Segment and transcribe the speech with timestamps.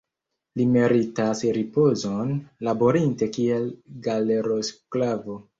[0.59, 2.33] Li meritas ripozon,
[2.71, 3.71] laborinte kiel
[4.09, 5.41] galerosklavo.